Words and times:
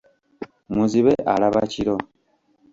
Muzibe, 0.73 1.13
alaba 1.33 1.61
kiro. 1.71 1.95